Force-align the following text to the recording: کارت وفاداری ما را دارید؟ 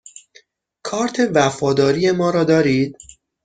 کارت 0.83 1.19
وفاداری 1.35 2.11
ما 2.11 2.29
را 2.29 2.43
دارید؟ 2.43 2.97